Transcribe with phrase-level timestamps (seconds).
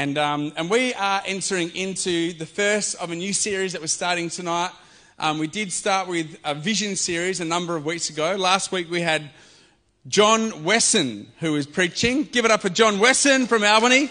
[0.00, 3.86] And, um, and we are entering into the first of a new series that we're
[3.88, 4.70] starting tonight.
[5.18, 8.34] Um, we did start with a vision series a number of weeks ago.
[8.36, 9.28] Last week we had
[10.08, 12.22] John Wesson who was preaching.
[12.22, 14.08] Give it up for John Wesson from Albany.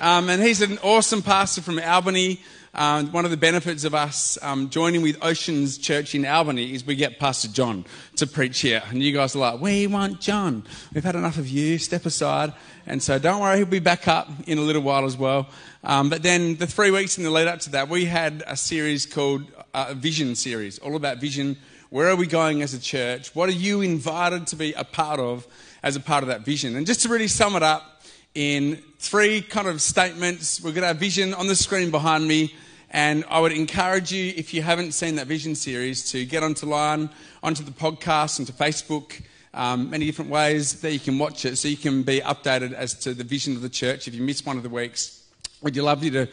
[0.00, 2.40] Um, and he's an awesome pastor from Albany.
[2.74, 6.96] One of the benefits of us um, joining with Oceans Church in Albany is we
[6.96, 7.84] get Pastor John
[8.16, 8.82] to preach here.
[8.88, 10.64] And you guys are like, we want John.
[10.94, 11.76] We've had enough of you.
[11.76, 12.54] Step aside.
[12.86, 15.48] And so don't worry, he'll be back up in a little while as well.
[15.84, 18.56] Um, but then the three weeks in the lead up to that, we had a
[18.56, 19.42] series called
[19.74, 21.58] uh, a Vision Series, all about vision.
[21.90, 23.34] Where are we going as a church?
[23.34, 25.46] What are you invited to be a part of
[25.82, 26.74] as a part of that vision?
[26.76, 27.91] And just to really sum it up,
[28.34, 30.60] in three kind of statements.
[30.62, 32.54] We've got our vision on the screen behind me.
[32.90, 36.66] And I would encourage you, if you haven't seen that vision series, to get onto
[36.66, 37.08] line,
[37.42, 39.22] onto the podcast, onto Facebook,
[39.54, 42.94] um, many different ways that you can watch it so you can be updated as
[43.00, 44.08] to the vision of the church.
[44.08, 45.26] If you miss one of the weeks,
[45.62, 46.28] we'd love you to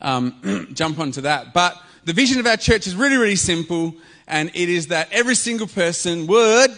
[0.00, 1.54] um, jump onto that.
[1.54, 3.94] But the vision of our church is really, really simple,
[4.26, 6.70] and it is that every single person would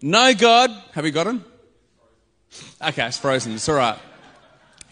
[0.00, 0.70] know God.
[0.92, 1.44] Have we got him?
[2.88, 3.54] Okay, it's frozen.
[3.54, 3.98] It's all right.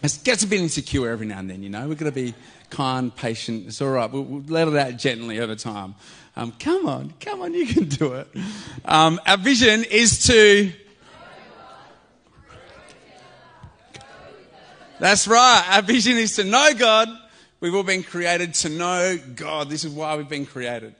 [0.01, 1.87] It gets a bit insecure every now and then, you know.
[1.87, 2.33] We've got to be
[2.71, 3.67] kind, patient.
[3.67, 4.11] It's all right.
[4.11, 5.93] We'll, we'll let it out gently over time.
[6.35, 8.27] Um, come on, come on, you can do it.
[8.83, 10.71] Um, our vision is to.
[14.99, 15.63] That's right.
[15.69, 17.09] Our vision is to know God.
[17.59, 19.69] We've all been created to know God.
[19.69, 20.95] This is why we've been created.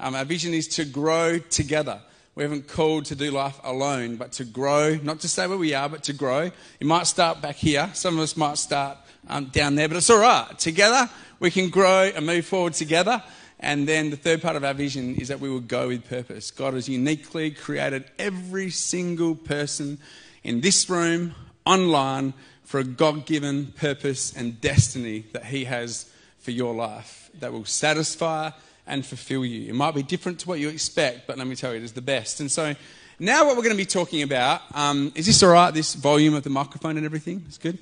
[0.00, 2.00] Um, our vision is to grow together.
[2.38, 5.74] We haven't called to do life alone, but to grow, not to stay where we
[5.74, 6.52] are, but to grow.
[6.78, 7.90] You might start back here.
[7.94, 8.96] Some of us might start
[9.28, 10.56] um, down there, but it's all right.
[10.56, 13.24] Together, we can grow and move forward together.
[13.58, 16.52] And then the third part of our vision is that we will go with purpose.
[16.52, 19.98] God has uniquely created every single person
[20.44, 21.34] in this room,
[21.66, 27.52] online, for a God given purpose and destiny that He has for your life that
[27.52, 28.52] will satisfy
[28.88, 29.68] and fulfill you.
[29.68, 31.92] It might be different to what you expect, but let me tell you, it is
[31.92, 32.40] the best.
[32.40, 32.74] And so
[33.18, 36.34] now what we're going to be talking about um, is this all right, this volume
[36.34, 37.44] of the microphone and everything?
[37.46, 37.78] It's good.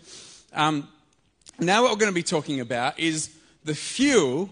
[0.52, 0.88] Um,
[1.58, 3.34] now what we're going to be talking about is
[3.64, 4.50] the fuel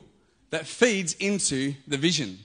[0.51, 2.39] that feeds into the vision.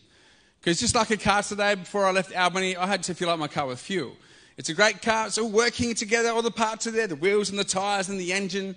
[0.60, 3.40] Because just like a car today, before I left Albany, I had to fill up
[3.40, 4.14] my car with fuel.
[4.58, 5.28] It's a great car.
[5.28, 6.30] It's all working together.
[6.30, 8.76] All the parts are there, the wheels and the tyres and the engine.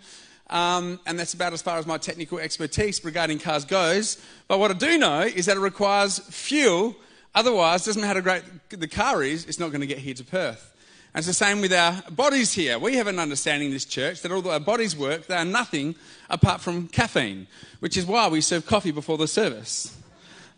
[0.52, 4.22] Um, and that's about as far as my technical expertise regarding cars goes.
[4.48, 6.94] But what I do know is that it requires fuel.
[7.34, 10.22] Otherwise, doesn't matter how great the car is, it's not going to get here to
[10.22, 10.74] Perth.
[11.14, 12.78] And it's the same with our bodies here.
[12.78, 15.94] We have an understanding in this church that although our bodies work, they are nothing
[16.28, 17.46] apart from caffeine,
[17.80, 19.96] which is why we serve coffee before the service.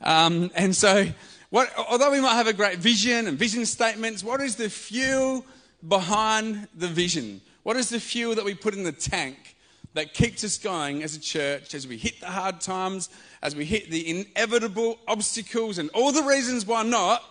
[0.00, 1.06] Um, and so,
[1.50, 5.46] what, although we might have a great vision and vision statements, what is the fuel
[5.86, 7.40] behind the vision?
[7.62, 9.53] What is the fuel that we put in the tank
[9.94, 13.08] that keeps us going as a church as we hit the hard times,
[13.42, 17.22] as we hit the inevitable obstacles and all the reasons why not.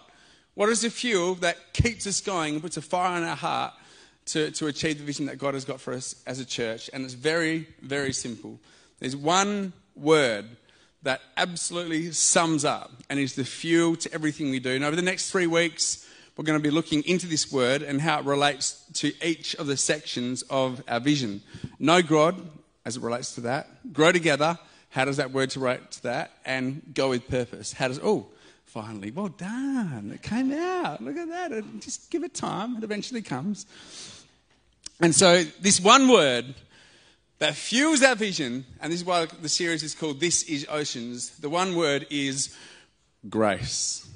[0.55, 3.73] What is the fuel that keeps us going and puts a fire in our heart
[4.27, 6.89] to, to achieve the vision that God has got for us as a church?
[6.93, 8.59] And it's very, very simple.
[8.99, 10.45] There's one word
[11.01, 14.71] that absolutely sums up and is the fuel to everything we do.
[14.71, 18.01] And over the next three weeks, we're going to be looking into this word and
[18.01, 21.41] how it relates to each of the sections of our vision.
[21.79, 22.41] Know God
[22.85, 24.57] as it relates to that, grow together.
[24.89, 26.31] How does that word relate to that?
[26.45, 27.73] And go with purpose.
[27.73, 28.27] How does, oh,
[28.65, 30.11] finally, well done.
[30.13, 31.01] It came out.
[31.01, 31.63] Look at that.
[31.79, 33.65] Just give it time, it eventually comes.
[34.99, 36.53] And so, this one word
[37.39, 41.37] that fuels our vision, and this is why the series is called This is Oceans,
[41.39, 42.55] the one word is
[43.29, 44.07] grace.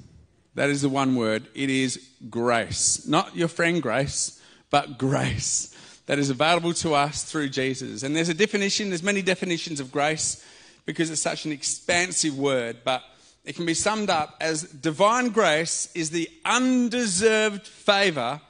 [0.58, 1.46] That is the one word.
[1.54, 3.06] It is grace.
[3.06, 5.72] Not your friend Grace, but grace
[6.06, 8.02] that is available to us through Jesus.
[8.02, 10.44] And there's a definition, there's many definitions of grace
[10.84, 13.04] because it's such an expansive word, but
[13.44, 18.40] it can be summed up as divine grace is the undeserved favor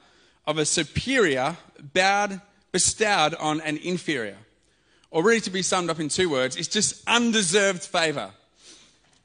[0.47, 1.57] of a superior
[1.93, 2.41] bowed,
[2.71, 4.37] bestowed on an inferior.
[5.11, 8.31] Or really to be summed up in two words, it's just undeserved favor.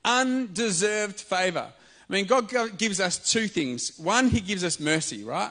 [0.05, 1.73] Undeserved favor.
[2.09, 3.99] I mean, God gives us two things.
[3.99, 5.51] One, He gives us mercy, right?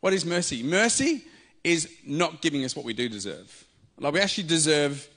[0.00, 0.62] What is mercy?
[0.62, 1.24] Mercy
[1.64, 3.64] is not giving us what we do deserve.
[3.98, 5.08] Like, we actually deserve,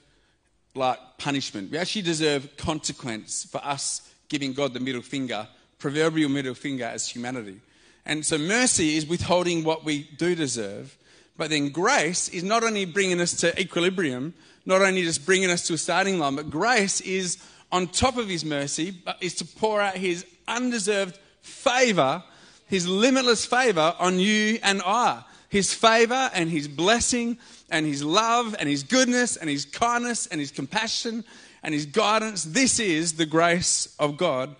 [0.74, 1.70] like, punishment.
[1.70, 5.46] We actually deserve consequence for us giving God the middle finger,
[5.78, 7.60] proverbial middle finger as humanity.
[8.04, 10.96] And so, mercy is withholding what we do deserve.
[11.36, 14.34] But then, grace is not only bringing us to equilibrium,
[14.66, 17.38] not only just bringing us to a starting line, but grace is
[17.72, 22.22] on top of his mercy, is to pour out his undeserved favor,
[22.66, 25.22] his limitless favor on you and I.
[25.48, 27.38] His favor and his blessing
[27.72, 31.24] and His love and His goodness and His kindness and His compassion
[31.64, 32.44] and His guidance.
[32.44, 34.54] This is the grace of God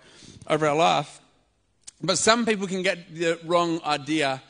[0.49, 1.21] over our life.
[2.01, 4.41] But some people can get the wrong idea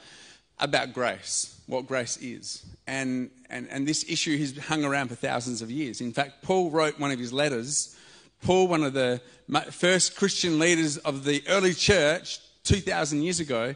[0.59, 2.66] about grace, what grace is.
[2.88, 6.01] And, and, and this issue has hung around for thousands of years.
[6.01, 7.95] In fact, Paul wrote one of his letters.
[8.44, 9.22] Paul, one of the
[9.72, 13.74] first Christian leaders of the early church 2,000 years ago,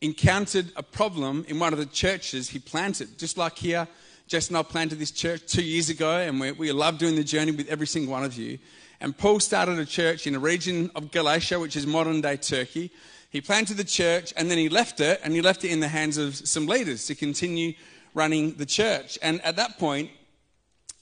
[0.00, 3.18] encountered a problem in one of the churches he planted.
[3.18, 3.86] Just like here,
[4.26, 7.22] Jess and I planted this church two years ago, and we, we love doing the
[7.22, 8.58] journey with every single one of you.
[9.00, 12.90] And Paul started a church in a region of Galatia, which is modern day Turkey.
[13.30, 15.88] He planted the church and then he left it, and he left it in the
[15.88, 17.74] hands of some leaders to continue
[18.12, 19.20] running the church.
[19.22, 20.10] And at that point,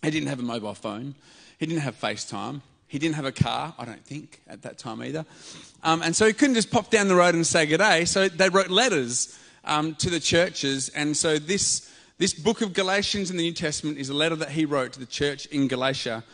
[0.03, 1.15] he didn't have a mobile phone,
[1.59, 5.03] he didn't have FaceTime, he didn't have a car, I don't think, at that time
[5.03, 5.25] either.
[5.83, 8.07] Um, and so he couldn't just pop down the road and say good day.
[8.07, 10.89] So they wrote letters um, to the churches.
[10.89, 14.51] And so this, this book of Galatians in the New Testament is a letter that
[14.51, 16.25] he wrote to the church in Galatia.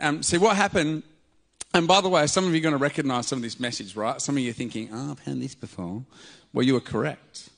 [0.00, 1.04] Um, see, what happened,
[1.72, 3.94] and by the way, some of you are going to recognize some of this message,
[3.94, 4.20] right?
[4.20, 6.02] Some of you are thinking, oh, I've heard this before.
[6.52, 7.48] Well, you are correct.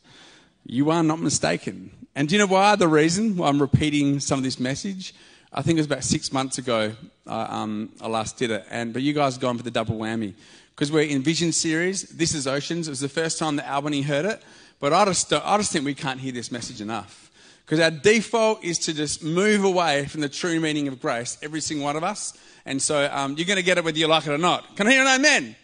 [0.66, 1.90] You are not mistaken.
[2.14, 2.76] And do you know why?
[2.76, 5.14] The reason why I'm repeating some of this message?
[5.56, 6.92] I think it was about six months ago
[7.28, 8.66] um, I last did it.
[8.70, 10.34] And, but you guys gone for the double whammy.
[10.74, 12.02] Because we're in Vision series.
[12.08, 12.88] This is Oceans.
[12.88, 14.42] It was the first time that Albany heard it.
[14.80, 17.30] But I just, I just think we can't hear this message enough.
[17.64, 21.60] Because our default is to just move away from the true meaning of grace, every
[21.60, 22.36] single one of us.
[22.66, 24.74] And so um, you're going to get it whether you like it or not.
[24.74, 25.54] Can I hear an amen?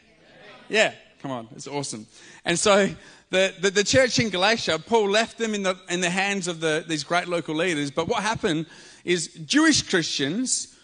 [0.68, 2.06] Yeah, come on, it's awesome.
[2.44, 2.88] And so
[3.30, 6.60] the, the, the, church in Galatia, Paul left them in the, in the hands of
[6.60, 7.90] the, these great local leaders.
[7.90, 8.66] But what happened
[9.04, 10.76] is Jewish Christians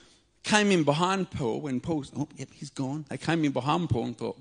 [0.43, 3.05] came in behind Paul when Paul, oh, yep, he's gone.
[3.09, 4.39] They came in behind Paul and thought,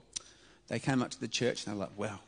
[0.67, 2.19] they came up to the church and they're like, wow,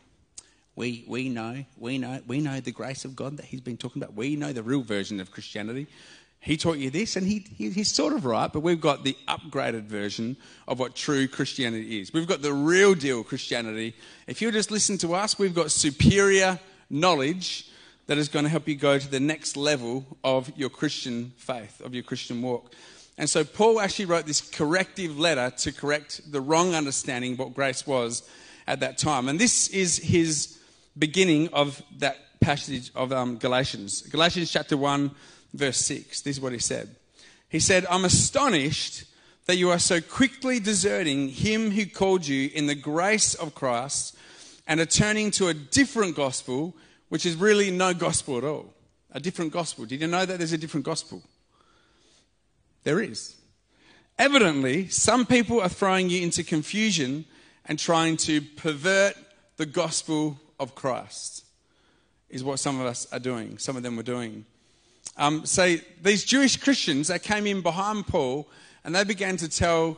[0.75, 4.01] we, we know, we know, we know the grace of God that he's been talking
[4.01, 4.15] about.
[4.15, 5.87] We know the real version of Christianity.
[6.39, 9.17] He taught you this, and he, he, he's sort of right, but we've got the
[9.27, 12.13] upgraded version of what true Christianity is.
[12.13, 13.95] We've got the real deal Christianity.
[14.27, 16.59] If you just listen to us, we've got superior
[16.91, 17.69] knowledge
[18.07, 21.81] that is going to help you go to the next level of your Christian faith,
[21.81, 22.73] of your Christian walk.
[23.17, 27.53] And so Paul actually wrote this corrective letter to correct the wrong understanding of what
[27.53, 28.27] grace was
[28.67, 29.27] at that time.
[29.27, 30.59] And this is his
[30.97, 34.03] beginning of that passage of um, Galatians.
[34.03, 35.11] Galatians chapter 1,
[35.53, 36.21] verse 6.
[36.21, 36.95] This is what he said.
[37.49, 39.05] He said, I'm astonished
[39.45, 44.15] that you are so quickly deserting him who called you in the grace of Christ
[44.67, 46.75] and are turning to a different gospel,
[47.09, 48.73] which is really no gospel at all.
[49.11, 49.85] A different gospel.
[49.85, 51.21] Did you know that there's a different gospel?
[52.83, 53.35] There is.
[54.19, 57.25] Evidently, some people are throwing you into confusion
[57.65, 59.15] and trying to pervert
[59.57, 61.45] the gospel of Christ,
[62.29, 63.57] is what some of us are doing.
[63.57, 64.45] Some of them were doing.
[65.17, 68.47] Um, so these Jewish Christians, they came in behind Paul
[68.83, 69.97] and they began to tell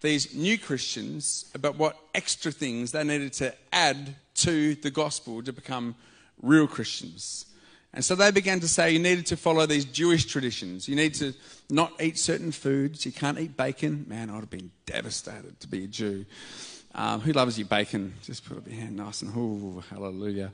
[0.00, 5.52] these new Christians about what extra things they needed to add to the gospel to
[5.52, 5.94] become
[6.42, 7.46] real Christians.
[7.92, 10.88] And so they began to say you needed to follow these Jewish traditions.
[10.88, 11.34] You need to
[11.68, 13.04] not eat certain foods.
[13.04, 14.06] You can't eat bacon.
[14.08, 16.24] Man, I'd have been devastated to be a Jew.
[16.94, 18.14] Um, who loves your bacon?
[18.22, 20.52] Just put up your hand nice and, oh, hallelujah.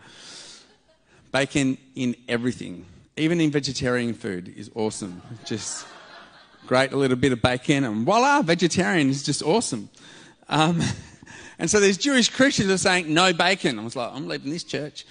[1.33, 2.87] Bacon in everything,
[3.17, 5.21] even in vegetarian food, is awesome.
[5.45, 5.87] Just
[6.67, 9.89] great, a little bit of bacon, and voila, vegetarian is just awesome.
[10.49, 10.83] Um,
[11.59, 13.79] and so these Jewish Christians are saying, no bacon.
[13.79, 15.05] I was like, I'm leaving this church.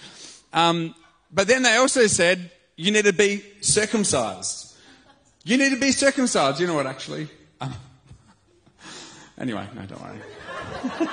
[0.56, 0.96] Um,
[1.32, 4.76] but then they also said, you need to be circumcised.
[5.44, 6.60] You need to be circumcised.
[6.60, 7.28] You know what, actually?
[7.62, 7.74] Um,
[9.38, 10.20] anyway, no, don't worry.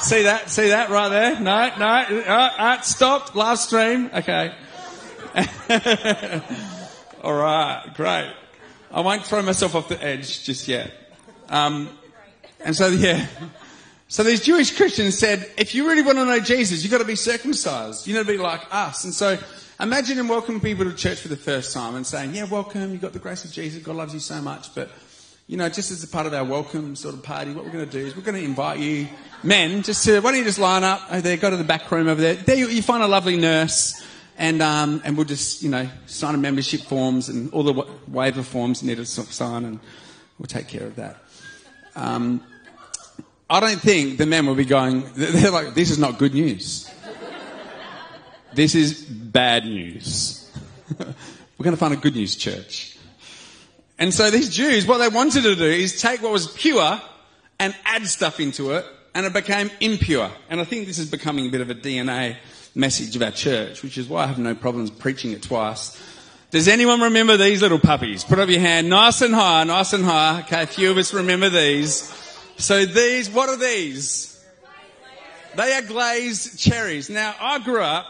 [0.00, 0.50] See that?
[0.50, 1.40] See that right there?
[1.40, 1.86] No, no.
[1.86, 3.34] Uh, uh, stop.
[3.34, 4.10] Last stream.
[4.14, 4.54] Okay.
[7.22, 7.90] All right.
[7.94, 8.32] Great.
[8.92, 10.92] I won't throw myself off the edge just yet.
[11.48, 11.88] Um,
[12.60, 13.26] and so, yeah.
[14.08, 17.04] So these Jewish Christians said, if you really want to know Jesus, you've got to
[17.04, 18.06] be circumcised.
[18.06, 19.02] You need to be like us.
[19.02, 19.36] And so
[19.80, 22.92] imagine him welcoming people to church for the first time and saying, yeah, welcome.
[22.92, 23.82] You've got the grace of Jesus.
[23.82, 24.72] God loves you so much.
[24.74, 24.90] But
[25.48, 27.84] you know, just as a part of our welcome sort of party, what we're going
[27.84, 29.06] to do is we're going to invite you,
[29.44, 31.88] men, just to, why don't you just line up over there, go to the back
[31.90, 32.34] room over there.
[32.34, 34.04] There you, you find a lovely nurse,
[34.38, 38.42] and, um, and we'll just, you know, sign a membership forms and all the waiver
[38.42, 39.78] forms you need to sign, and
[40.38, 41.22] we'll take care of that.
[41.94, 42.42] Um,
[43.48, 46.90] I don't think the men will be going, they're like, this is not good news.
[48.54, 50.50] This is bad news.
[50.98, 52.96] we're going to find a good news church.
[53.98, 57.00] And so these Jews, what they wanted to do is take what was pure
[57.58, 58.84] and add stuff into it,
[59.14, 60.30] and it became impure.
[60.50, 62.36] And I think this is becoming a bit of a DNA
[62.74, 65.98] message of our church, which is why I have no problems preaching it twice.
[66.50, 68.24] Does anyone remember these little puppies?
[68.24, 70.40] Put up your hand nice and high, nice and high.
[70.40, 72.12] Okay, a few of us remember these.
[72.58, 74.32] So these, what are these?
[75.56, 77.10] They are glazed cherries.
[77.10, 78.06] Now, I grew up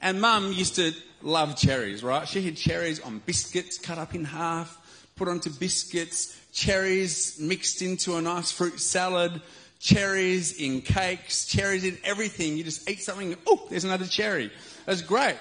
[0.00, 0.92] and mum used to
[1.22, 2.26] love cherries, right?
[2.26, 4.76] She had cherries on biscuits cut up in half,
[5.16, 9.42] put onto biscuits, cherries mixed into a nice fruit salad,
[9.78, 12.56] cherries in cakes, cherries in everything.
[12.56, 14.50] You just eat something, oh, there's another cherry.
[14.86, 15.36] Was great.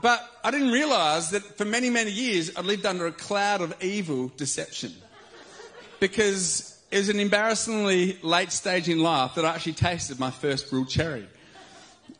[0.00, 3.74] But I didn't realize that for many, many years, I lived under a cloud of
[3.82, 4.94] evil deception.
[6.00, 10.72] Because it was an embarrassingly late stage in life that I actually tasted my first
[10.72, 11.26] real cherry.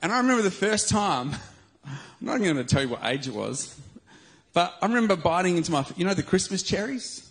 [0.00, 1.32] And I remember the first time,
[1.84, 3.78] I'm not even going to tell you what age it was,
[4.52, 7.30] but I remember biting into my, you know, the Christmas cherries?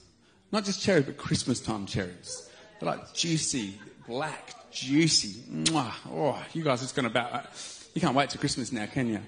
[0.52, 2.50] Not just cherries, but Christmas time cherries.
[2.80, 5.42] They're like juicy, black, juicy.
[5.50, 5.94] Mwah.
[6.12, 7.46] Oh, you guys, it's going to about,
[7.94, 9.20] you can't wait to Christmas now, can you?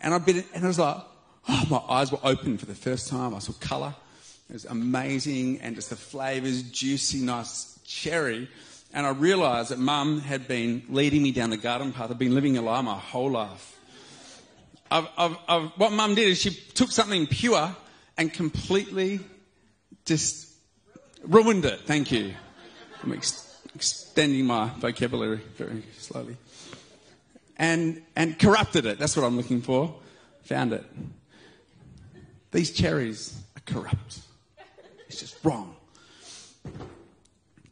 [0.00, 0.96] And I bit it, and I was like,
[1.48, 3.34] oh, my eyes were open for the first time.
[3.34, 3.94] I saw colour.
[4.48, 8.48] It was amazing, and just the flavours, juicy, nice cherry.
[8.94, 12.10] And I realised that Mum had been leading me down the garden path.
[12.10, 13.78] I've been living a lie my whole life.
[14.90, 17.76] I've, I've, I've, what Mum did is she took something pure
[18.16, 19.20] and completely
[20.06, 20.54] just
[21.22, 21.80] ruined it.
[21.80, 22.32] Thank you.
[23.02, 26.36] I'm ex- extending my vocabulary very slowly
[27.58, 28.98] and, and corrupted it.
[28.98, 29.94] That's what I'm looking for.
[30.44, 30.84] Found it.
[32.50, 34.20] These cherries are corrupt.
[35.08, 35.74] It's just wrong.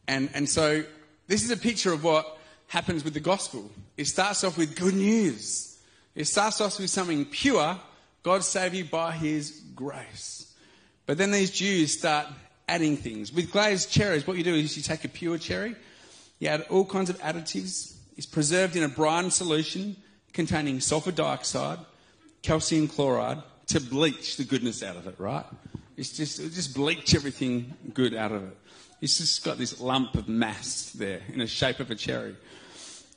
[0.07, 0.83] And, and so
[1.27, 3.69] this is a picture of what happens with the gospel.
[3.95, 5.77] It starts off with good news.
[6.15, 7.79] It starts off with something pure.
[8.23, 10.53] God saved you by his grace.
[11.05, 12.27] But then these Jews start
[12.67, 13.31] adding things.
[13.31, 15.75] With glazed cherries, what you do is you take a pure cherry,
[16.39, 19.95] you add all kinds of additives, It's preserved in a brine solution
[20.33, 21.79] containing sulfur dioxide,
[22.41, 25.45] calcium chloride to bleach the goodness out of it, right?
[25.97, 28.57] It's just, it just bleach everything good out of it.
[29.01, 32.35] It's just got this lump of mass there in the shape of a cherry.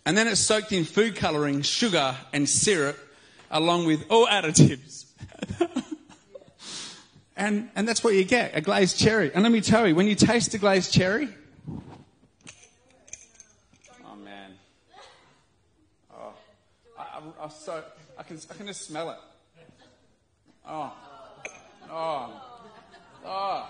[0.06, 2.98] And then it's soaked in food colouring, sugar, and syrup,
[3.50, 5.04] along with all additives.
[7.36, 9.30] and, and that's what you get a glazed cherry.
[9.34, 11.28] And let me tell you, when you taste a glazed cherry,
[14.02, 14.14] oh,
[16.14, 16.32] oh,
[16.98, 17.84] I, I, so,
[18.18, 19.18] I, can, I can just smell it.
[20.66, 20.92] Oh.
[21.90, 22.49] Oh.
[23.24, 23.68] Oh.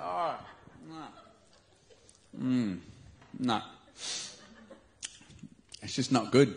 [0.00, 0.38] Oh.
[2.38, 2.78] Mmm.
[3.38, 3.62] No.
[5.82, 6.54] It's just not good.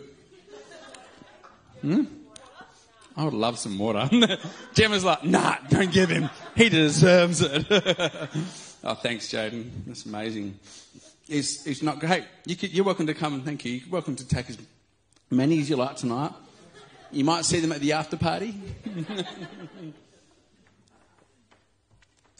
[1.80, 2.04] Hmm?
[3.16, 4.08] I would love some water.
[4.74, 6.30] Gemma's like, nah, don't give him.
[6.56, 7.66] He deserves it.
[7.70, 9.70] oh, thanks, Jaden.
[9.86, 10.58] That's amazing.
[11.28, 12.24] It's, it's not great.
[12.46, 13.72] You are welcome to come and thank you.
[13.74, 14.58] You're welcome to take as
[15.30, 16.32] many as you like tonight.
[17.12, 18.54] You might see them at the after party.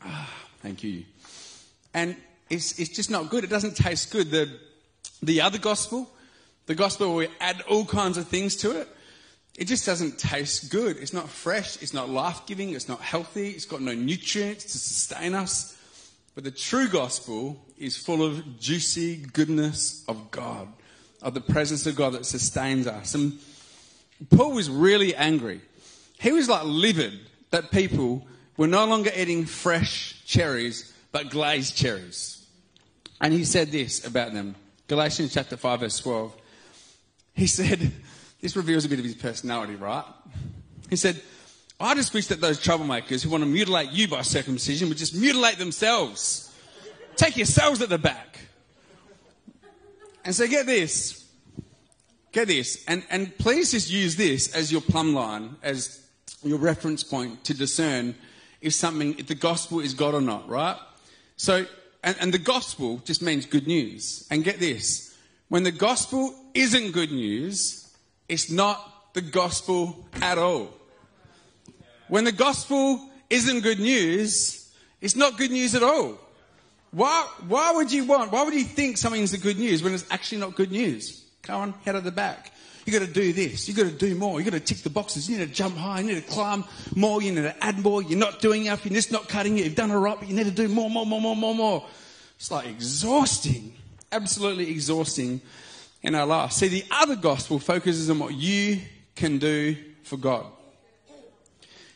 [0.05, 0.31] ah,
[0.63, 1.05] thank you.
[1.93, 2.17] And
[2.51, 3.45] it's, it's just not good.
[3.45, 4.31] It doesn't taste good.
[4.31, 4.51] The,
[5.23, 6.11] the other gospel,
[6.67, 8.89] the gospel where we add all kinds of things to it,
[9.57, 10.97] it just doesn't taste good.
[10.97, 11.81] It's not fresh.
[11.81, 12.71] It's not life giving.
[12.71, 13.51] It's not healthy.
[13.51, 15.79] It's got no nutrients to sustain us.
[16.35, 20.69] But the true gospel is full of juicy goodness of God
[21.25, 23.15] of the presence of God that sustains us.
[23.15, 23.39] And
[24.31, 25.63] Paul was really angry.
[26.21, 27.19] He was like livid
[27.51, 32.47] that people were no longer eating fresh cherries, but glazed cherries.
[33.21, 34.55] And he said this about them
[34.87, 36.37] Galatians chapter 5, verse 12.
[37.35, 37.91] He said,
[38.41, 40.05] This reveals a bit of his personality, right?
[40.91, 41.21] He said,
[41.81, 45.15] I just wish that those troublemakers who want to mutilate you by circumcision would just
[45.15, 46.53] mutilate themselves.
[47.17, 48.39] Take yourselves at the back.
[50.25, 51.25] And so get this.
[52.33, 52.85] Get this.
[52.87, 56.05] And, and please just use this as your plumb line, as
[56.43, 58.15] your reference point to discern
[58.65, 60.77] if something, if the gospel is God or not, right?
[61.37, 61.67] So,
[62.03, 64.27] and, and the gospel just means good news.
[64.31, 65.15] And get this.
[65.49, 67.95] When the gospel isn't good news,
[68.29, 70.71] it's not the gospel at all.
[72.09, 76.19] When the gospel isn't good news, it's not good news at all.
[76.91, 80.07] Why, why would you want, why would you think something's the good news when it's
[80.11, 81.25] actually not good news?
[81.43, 82.53] Come on, head at the back.
[82.85, 83.67] You got to do this.
[83.67, 84.41] You've got to do more.
[84.41, 85.29] You've got to tick the boxes.
[85.29, 86.01] You need to jump high.
[86.01, 86.65] You need to climb
[86.95, 87.23] more.
[87.23, 88.03] You need to add more.
[88.03, 88.85] You're not doing enough.
[88.85, 89.65] You're just not cutting it.
[89.65, 91.87] You've done it right, but you need to do more, more, more, more, more, more.
[92.37, 93.75] It's like exhausting,
[94.13, 95.41] absolutely exhausting
[96.03, 96.53] in our life.
[96.53, 98.81] See, the other gospel focuses on what you
[99.17, 100.47] can do for God.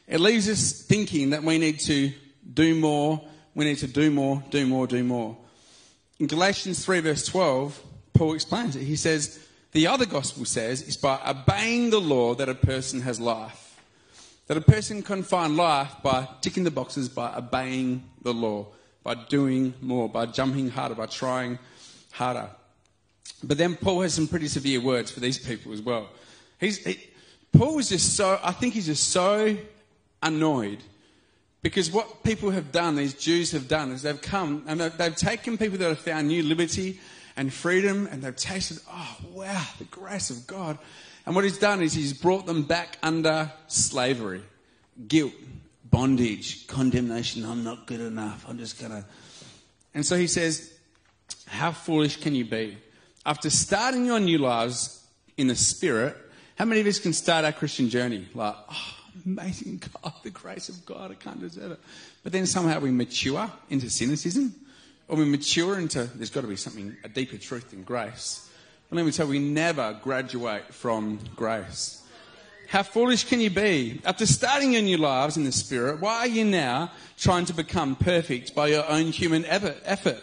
[0.06, 2.12] It leaves us thinking that we need to
[2.54, 3.20] do more.
[3.54, 5.36] We need to do more, do more, do more.
[6.18, 7.78] In Galatians 3, verse 12,
[8.14, 8.82] Paul explains it.
[8.82, 13.20] He says, the other gospel says it's by obeying the law that a person has
[13.20, 13.64] life.
[14.46, 18.66] That a person can find life by ticking the boxes, by obeying the law,
[19.02, 21.58] by doing more, by jumping harder, by trying
[22.12, 22.48] harder.
[23.44, 26.08] But then Paul has some pretty severe words for these people as well.
[26.58, 26.98] He's, he,
[27.52, 29.56] Paul was just so, I think he's just so
[30.22, 30.82] annoyed
[31.62, 35.14] because what people have done, these Jews have done, is they've come and they've, they've
[35.14, 37.00] taken people that have found new liberty
[37.38, 40.76] and freedom and they've tasted, oh, wow, the grace of God.
[41.24, 44.42] And what he's done is he's brought them back under slavery,
[45.06, 45.32] guilt,
[45.84, 47.44] bondage, condemnation.
[47.44, 48.44] I'm not good enough.
[48.48, 49.04] I'm just going to.
[49.94, 50.72] And so he says,
[51.46, 52.76] How foolish can you be?
[53.24, 56.16] After starting your new lives in the Spirit,
[56.56, 60.68] how many of us can start our Christian journey like, oh, amazing God, the grace
[60.68, 61.80] of God, I can't deserve it.
[62.24, 64.54] But then somehow we mature into cynicism,
[65.08, 68.48] or we mature into there's got to be something, a deeper truth in grace.
[68.88, 72.02] But let me tell you, we never graduate from grace.
[72.68, 74.00] How foolish can you be?
[74.04, 77.96] After starting your new lives in the Spirit, why are you now trying to become
[77.96, 80.22] perfect by your own human effort?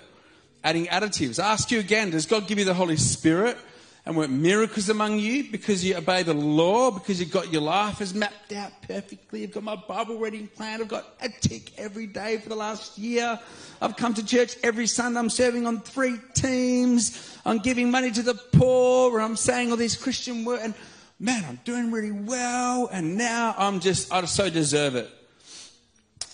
[0.64, 1.44] Adding additives.
[1.44, 3.58] ask you again, does God give you the Holy Spirit?
[4.06, 8.02] And work miracles among you because you obey the law, because you've got your life
[8.02, 9.42] is mapped out perfectly.
[9.42, 10.80] You've got my Bible reading plan.
[10.80, 13.40] I've got a tick every day for the last year.
[13.82, 15.20] I've come to church every Sunday.
[15.20, 17.36] I'm serving on three teams.
[17.46, 19.20] I'm giving money to the poor.
[19.20, 20.64] I'm saying all these Christian words.
[20.64, 20.76] And
[21.20, 22.88] man, I'm doing really well.
[22.92, 25.10] And now I'm just, I so deserve it.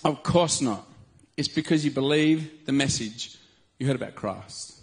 [0.04, 0.86] Of course not.
[1.38, 3.38] It's because you believe the message
[3.78, 4.78] you heard about Christ.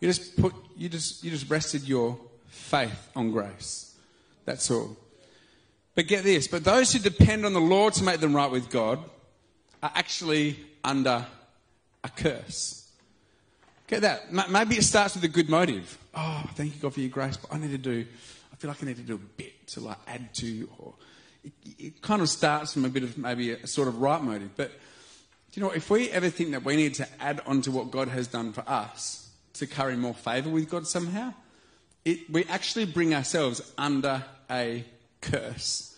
[0.00, 2.18] You just put, you just, you just rested your
[2.48, 3.94] faith on grace.
[4.44, 4.96] That's all.
[5.94, 8.68] But get this, but those who depend on the Lord to make them right with
[8.68, 8.98] God
[9.82, 11.26] are actually under
[12.04, 12.90] a curse.
[13.86, 14.32] Get that?
[14.50, 15.96] Maybe it starts with a good motive.
[16.14, 18.04] Oh, thank you God for your grace, but I need to do,
[18.52, 20.94] I feel like I need to do a bit to like add to, or
[21.44, 24.50] it, it kind of starts from a bit of maybe a sort of right motive.
[24.56, 24.74] But do
[25.54, 25.76] you know what?
[25.76, 28.52] If we ever think that we need to add on to what God has done
[28.52, 29.25] for us,
[29.58, 31.34] to curry more favor with God somehow,
[32.04, 34.84] it, we actually bring ourselves under a
[35.20, 35.96] curse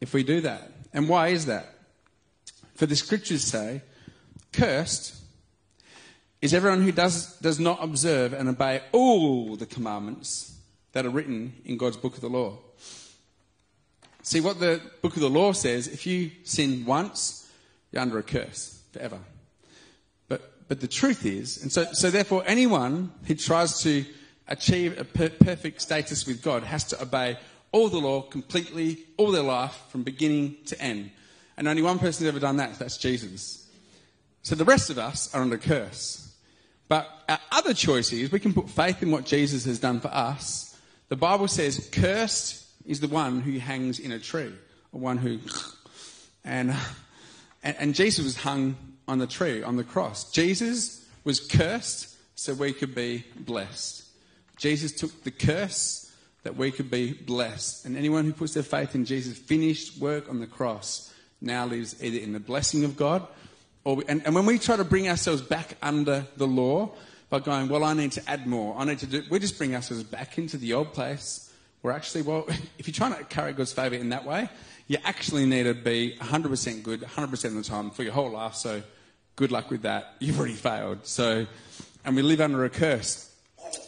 [0.00, 0.70] if we do that.
[0.92, 1.74] And why is that?
[2.74, 3.82] For the scriptures say,
[4.52, 5.14] cursed
[6.40, 10.56] is everyone who does, does not observe and obey all the commandments
[10.92, 12.58] that are written in God's book of the law.
[14.22, 17.50] See, what the book of the law says, if you sin once,
[17.90, 19.18] you're under a curse forever.
[20.72, 24.06] But the truth is, and so, so therefore, anyone who tries to
[24.48, 27.36] achieve a per- perfect status with God has to obey
[27.72, 31.10] all the law completely, all their life, from beginning to end.
[31.58, 33.68] And only one person has ever done that, that's Jesus.
[34.40, 36.34] So the rest of us are under curse.
[36.88, 40.08] But our other choice is we can put faith in what Jesus has done for
[40.08, 40.74] us.
[41.10, 44.54] The Bible says, cursed is the one who hangs in a tree,
[44.90, 45.38] or one who.
[46.46, 46.74] And,
[47.62, 50.30] and, and Jesus was hung on the tree, on the cross.
[50.32, 54.04] Jesus was cursed so we could be blessed.
[54.56, 57.84] Jesus took the curse that we could be blessed.
[57.84, 62.02] And anyone who puts their faith in Jesus' finished work on the cross now lives
[62.02, 63.26] either in the blessing of God
[63.84, 66.90] or, and, and when we try to bring ourselves back under the law
[67.30, 69.74] by going, well, I need to add more, I need to do, we just bring
[69.74, 71.52] ourselves back into the old place.
[71.82, 72.46] We're actually, well,
[72.78, 74.48] if you're trying to carry God's favour in that way,
[74.86, 78.54] you actually need to be 100% good 100% of the time for your whole life.
[78.54, 78.82] So
[79.36, 80.14] good luck with that.
[80.18, 81.06] You've already failed.
[81.06, 81.46] So,
[82.04, 83.30] and we live under a curse.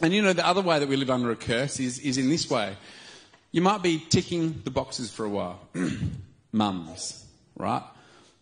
[0.01, 2.29] And you know, the other way that we live under a curse is, is in
[2.29, 2.75] this way.
[3.51, 5.59] You might be ticking the boxes for a while.
[6.51, 7.83] mums, right?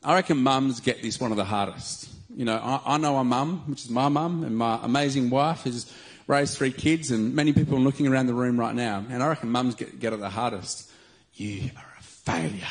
[0.04, 2.10] I reckon mums get this one of the hardest.
[2.36, 5.63] You know, I, I know a mum, which is my mum, and my amazing wife
[5.63, 5.92] has
[6.28, 9.28] raised three kids, and many people are looking around the room right now, and I
[9.28, 10.89] reckon mums get, get it the hardest.
[11.36, 12.63] You are a failure.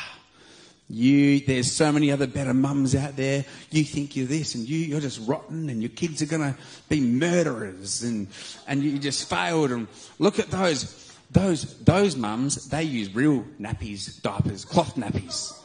[0.93, 3.45] You, there's so many other better mums out there.
[3.71, 6.59] You think you're this and you, you're just rotten and your kids are going to
[6.87, 8.27] be murderers and,
[8.67, 9.71] and you just failed.
[9.71, 9.87] And
[10.19, 15.59] look at those, those, those mums, they use real nappies, diapers, cloth nappies.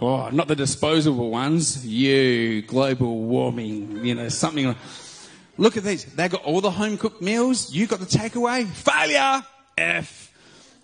[0.00, 1.86] Oh, not the disposable ones.
[1.86, 4.78] You, global warming, you know, something like,
[5.58, 6.06] look at these.
[6.06, 7.70] They got all the home cooked meals.
[7.70, 8.66] You got the takeaway.
[8.66, 9.44] Failure.
[9.76, 10.32] F.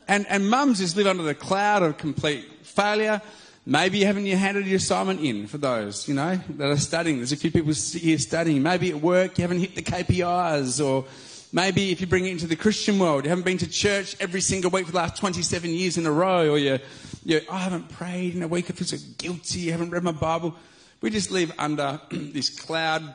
[0.07, 3.23] And, and mums just live under the cloud of complete failure.
[3.71, 7.19] Maybe you haven't handed your assignment in for those, you know, that are studying.
[7.19, 8.63] There's a few people here studying.
[8.63, 11.05] Maybe at work you haven't hit the KPIs or
[11.53, 14.41] maybe if you bring it into the Christian world, you haven't been to church every
[14.41, 16.79] single week for the last 27 years in a row or you,
[17.27, 18.71] you I haven't prayed in a week.
[18.71, 19.69] I feel so guilty.
[19.69, 20.55] I haven't read my Bible.
[21.03, 23.15] We just live under this cloud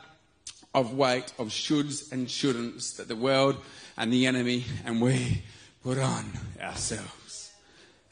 [0.72, 3.56] of weight of shoulds and shouldn'ts that the world
[3.96, 5.42] and the enemy and we
[5.82, 7.50] put on ourselves.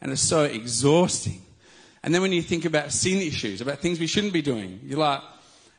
[0.01, 1.43] And it's so exhausting.
[2.05, 4.99] And then when you think about sin issues, about things we shouldn't be doing, you're
[4.99, 5.21] like,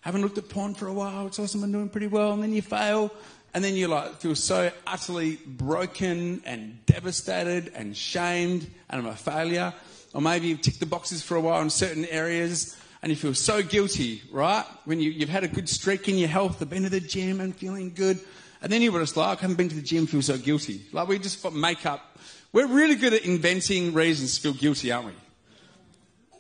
[0.02, 1.28] haven't looked at porn for a while.
[1.28, 1.64] It's awesome.
[1.64, 2.34] I'm doing pretty well.
[2.34, 3.12] And then you fail.
[3.54, 9.16] And then you like feel so utterly broken and devastated and shamed and I'm a
[9.16, 9.74] failure.
[10.14, 13.36] Or maybe you've ticked the boxes for a while in certain areas and you feel
[13.36, 14.66] so guilty, right?
[14.86, 17.42] When you, have had a good streak in your health, you've been to the gym
[17.42, 18.20] and feeling good.
[18.62, 20.82] And then you're just like, I haven't been to the gym, feel so guilty.
[20.92, 22.18] Like we just make up.
[22.54, 25.14] We're really good at inventing reasons to feel guilty, aren't we?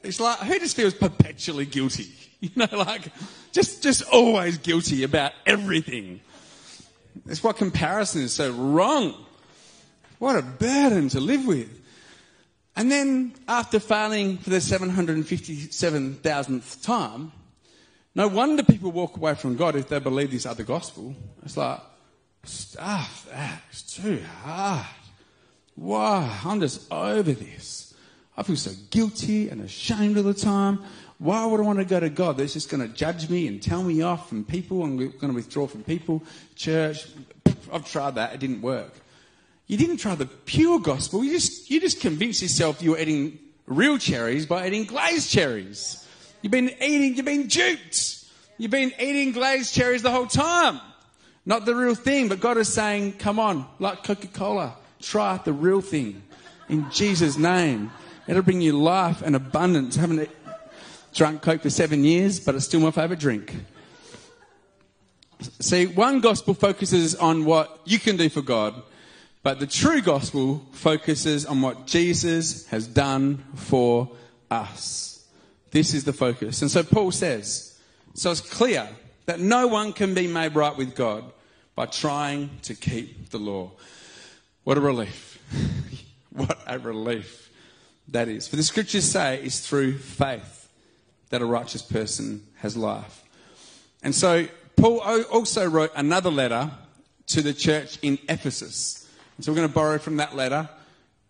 [0.03, 2.09] It's like, who just feels perpetually guilty?
[2.43, 3.03] You know, like,
[3.53, 6.19] just, just always guilty about everything.
[7.25, 9.15] That's why comparison is so wrong.
[10.19, 11.69] What a burden to live with.
[12.75, 17.31] And then, after failing for the 757,000th time,
[18.13, 21.15] no wonder people walk away from God if they believe this other gospel.
[21.45, 21.79] It's like,
[22.43, 24.85] stuff that's too hard.
[25.75, 26.41] Why?
[26.43, 27.92] I'm just over this.
[28.35, 30.79] I feel so guilty and ashamed all the time.
[31.19, 33.61] Why would I want to go to God that's just going to judge me and
[33.61, 36.23] tell me off from people I'm going to withdraw from people?
[36.55, 37.05] Church,
[37.71, 38.33] I've tried that.
[38.33, 38.91] It didn't work.
[39.67, 41.23] You didn't try the pure gospel.
[41.23, 46.05] You just, you just convinced yourself you were eating real cherries by eating glazed cherries.
[46.41, 48.25] You've been eating, you've been duped.
[48.57, 50.79] You've been eating glazed cherries the whole time.
[51.45, 55.53] Not the real thing, but God is saying, come on, like Coca Cola, try the
[55.53, 56.23] real thing
[56.69, 57.91] in Jesus' name.
[58.27, 59.97] It'll bring you life and abundance.
[59.97, 60.29] I haven't
[61.13, 63.55] drunk Coke for seven years, but it's still my favourite drink.
[65.59, 68.81] See, one gospel focuses on what you can do for God,
[69.41, 74.09] but the true gospel focuses on what Jesus has done for
[74.49, 75.27] us.
[75.71, 76.61] This is the focus.
[76.61, 77.77] And so Paul says,
[78.13, 78.87] so it's clear
[79.25, 81.25] that no one can be made right with God
[81.75, 83.71] by trying to keep the law.
[84.63, 85.39] What a relief.
[86.29, 87.43] what a relief
[88.09, 88.47] that is.
[88.47, 90.69] For the scriptures say it's through faith
[91.29, 93.23] that a righteous person has life.
[94.03, 96.71] And so Paul also wrote another letter
[97.27, 99.09] to the church in Ephesus.
[99.37, 100.69] And so we're going to borrow from that letter,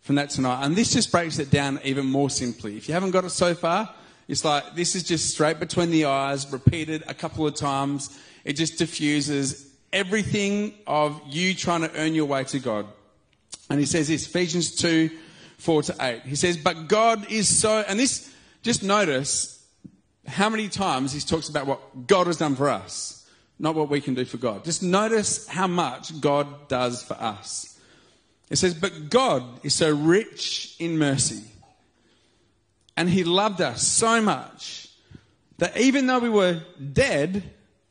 [0.02, 0.66] from that tonight.
[0.66, 2.78] And this just breaks it down even more simply.
[2.78, 3.94] If you haven't got it so far,
[4.28, 8.18] it's like this is just straight between the eyes, repeated a couple of times.
[8.44, 12.88] It just diffuses everything of you trying to earn your way to God.
[13.70, 15.10] And he says this Ephesians 2
[15.58, 16.22] 4 to 8.
[16.24, 19.66] He says, But God is so, and this, just notice
[20.28, 23.28] how many times he talks about what God has done for us,
[23.60, 24.64] not what we can do for God.
[24.64, 27.80] Just notice how much God does for us.
[28.50, 31.44] It says, But God is so rich in mercy,
[32.96, 34.90] and he loved us so much
[35.58, 36.62] that even though we were
[36.92, 37.44] dead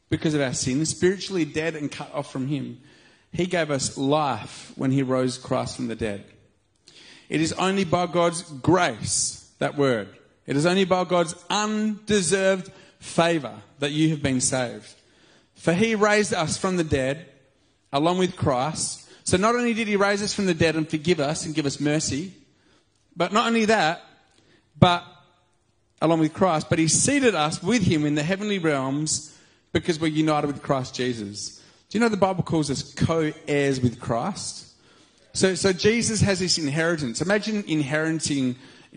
[0.09, 2.81] because of our sin, spiritually dead and cut off from him,
[3.33, 6.25] he gave us life when he rose Christ from the dead.
[7.33, 10.11] It is only by God's grace, that word.
[10.47, 14.95] It is only by God's undeserved favor that you have been saved.
[15.55, 17.25] For he raised us from the dead
[17.91, 19.09] along with Christ.
[19.25, 21.65] So not only did he raise us from the dead and forgive us and give
[21.65, 22.35] us mercy,
[23.17, 24.03] but not only that,
[24.79, 25.03] but
[26.03, 29.35] along with Christ, but he seated us with him in the heavenly realms
[29.73, 31.63] because we're united with Christ Jesus.
[31.89, 34.72] Do you know the Bible calls us co heirs with Christ?
[35.35, 37.23] So, so Jesus has this inheritance.
[37.23, 38.57] Imagine inheriting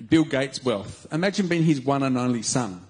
[0.09, 1.07] Bill Gates' wealth.
[1.11, 2.85] Imagine being his one and only son.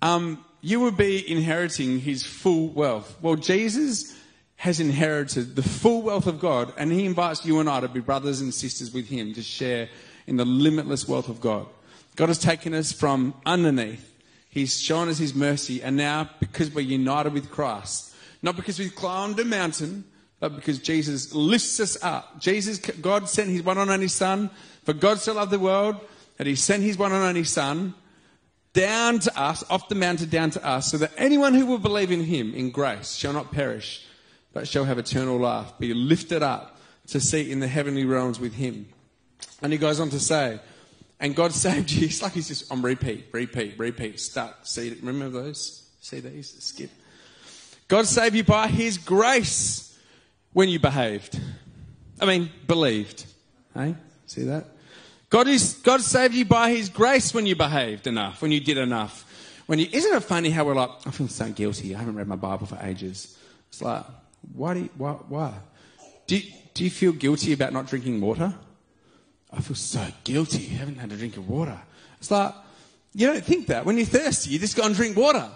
[0.00, 3.16] Um, you would be inheriting his full wealth.
[3.20, 4.16] Well, Jesus
[4.56, 8.00] has inherited the full wealth of God, and he invites you and I to be
[8.00, 9.88] brothers and sisters with him to share
[10.26, 11.66] in the limitless wealth of God.
[12.16, 14.06] God has taken us from underneath.
[14.50, 18.94] He's shown us his mercy, and now because we're united with Christ, not because we've
[18.94, 20.04] climbed a mountain,
[20.42, 22.40] Uh, because Jesus lifts us up.
[22.40, 24.48] Jesus, God sent his one and only Son,
[24.84, 25.96] for God so loved the world
[26.38, 27.92] that he sent his one and only Son
[28.72, 32.10] down to us, off the mountain down to us, so that anyone who will believe
[32.10, 34.06] in him in grace shall not perish,
[34.54, 38.54] but shall have eternal life, be lifted up to seat in the heavenly realms with
[38.54, 38.88] him.
[39.60, 40.60] And he goes on to say,
[41.18, 42.06] and God saved you.
[42.06, 44.66] It's like he's just on repeat, repeat, repeat, stuck.
[44.66, 45.86] See, remember those?
[46.00, 46.62] See these?
[46.62, 46.90] Skip.
[47.88, 49.89] God saved you by his grace
[50.52, 51.40] when you behaved.
[52.20, 53.24] I mean, believed.
[53.74, 53.94] Hey?
[54.26, 54.66] See that?
[55.30, 58.78] God is God saved you by his grace when you behaved enough, when you did
[58.78, 59.24] enough.
[59.66, 62.26] When you isn't it funny how we're like, I feel so guilty, I haven't read
[62.26, 63.38] my Bible for ages.
[63.68, 64.04] It's like,
[64.52, 65.54] why do you, why, why?
[66.26, 68.52] Do you, do you feel guilty about not drinking water?
[69.52, 71.78] I feel so guilty, I haven't had a drink of water.
[72.18, 72.52] It's like,
[73.14, 73.84] you don't think that.
[73.84, 75.48] When you're thirsty, you just go and drink water.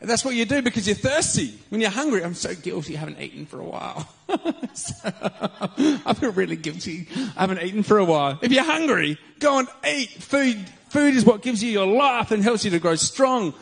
[0.00, 1.58] And that's what you do because you're thirsty.
[1.70, 4.08] When you're hungry, I'm so guilty, I haven't eaten for a while.
[4.28, 8.38] I feel really guilty, I haven't eaten for a while.
[8.40, 12.42] If you're hungry, go and eat food Food is what gives you your life and
[12.42, 13.52] helps you to grow strong.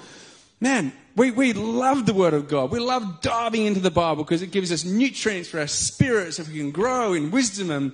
[0.61, 2.71] Man, we, we love the Word of God.
[2.71, 6.45] We love diving into the Bible because it gives us nutrients for our spirits so
[6.45, 7.93] we can grow in wisdom and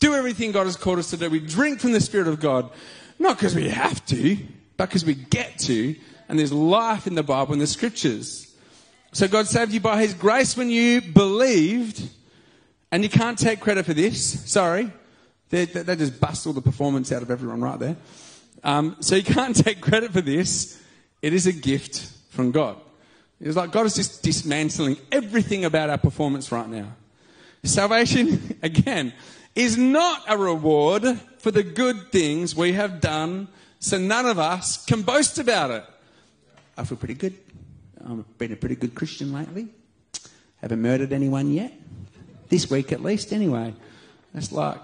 [0.00, 1.30] do everything God has called us to do.
[1.30, 2.68] We drink from the Spirit of God,
[3.18, 4.36] not because we have to,
[4.76, 5.94] but because we get to.
[6.28, 8.54] And there's life in the Bible and the Scriptures.
[9.12, 12.02] So God saved you by His grace when you believed.
[12.90, 14.50] And you can't take credit for this.
[14.50, 14.90] Sorry.
[15.50, 17.96] They, they just bust all the performance out of everyone right there.
[18.62, 20.80] Um, so you can't take credit for this.
[21.22, 22.76] It is a gift from God.
[23.40, 26.92] It's like God is just dismantling everything about our performance right now.
[27.62, 29.12] Salvation, again,
[29.54, 34.84] is not a reward for the good things we have done, so none of us
[34.84, 35.84] can boast about it.
[36.76, 37.34] I feel pretty good.
[38.04, 39.68] I've been a pretty good Christian lately.
[40.60, 41.72] Haven't murdered anyone yet.
[42.48, 43.74] This week at least, anyway.
[44.32, 44.80] That's like.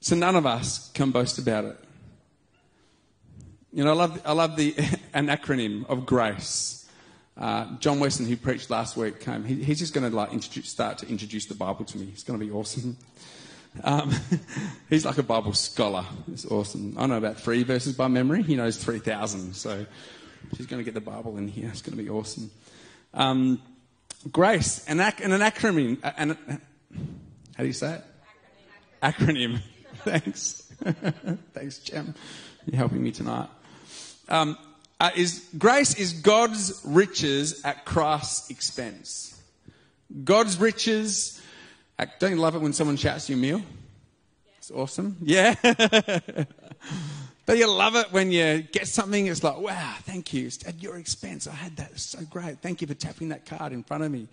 [0.00, 1.78] So none of us can boast about it.
[3.72, 4.74] You know, I love, I love the,
[5.14, 6.88] an acronym of grace.
[7.36, 9.44] Uh, John Weston, who preached last week, came.
[9.44, 12.08] He, he's just going to like start to introduce the Bible to me.
[12.12, 12.96] It's going to be awesome.
[13.84, 14.12] Um,
[14.90, 16.04] he's like a Bible scholar.
[16.32, 16.94] It's awesome.
[16.98, 18.42] I know about three verses by memory.
[18.42, 19.54] He knows 3,000.
[19.54, 19.86] So
[20.56, 21.68] she's going to get the Bible in here.
[21.68, 22.50] It's going to be awesome.
[23.14, 23.60] Um,
[24.30, 25.98] grace, an, ac- an acronym.
[26.02, 26.36] An,
[27.56, 28.04] how do you say it?
[29.02, 29.58] Acronym.
[29.58, 29.60] acronym.
[30.04, 30.72] Thanks.
[31.54, 32.14] Thanks, Jem.
[32.66, 33.48] You're helping me tonight
[34.30, 34.56] um,
[34.98, 39.38] uh, is grace is God's riches at Christ's expense.
[40.24, 41.40] God's riches.
[42.18, 43.62] don't you love it when someone shouts you a meal?
[44.58, 45.16] It's awesome.
[45.20, 45.54] Yeah.
[47.50, 49.26] Don't you love it when you get something?
[49.26, 50.46] It's like, wow, thank you.
[50.46, 51.48] It's at your expense.
[51.48, 51.90] I had that.
[51.90, 52.62] It's so great.
[52.62, 54.28] Thank you for tapping that card in front of me.